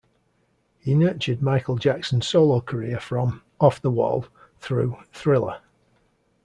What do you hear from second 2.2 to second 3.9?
solo career from "Off